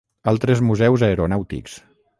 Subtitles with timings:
[0.31, 1.79] Altres museus aeronàutics.